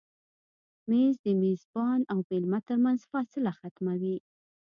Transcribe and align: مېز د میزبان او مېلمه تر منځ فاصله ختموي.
مېز 0.89 1.15
د 1.25 1.27
میزبان 1.43 1.99
او 2.11 2.19
مېلمه 2.29 2.59
تر 2.67 2.77
منځ 2.83 2.99
فاصله 3.11 3.51
ختموي. 3.59 4.17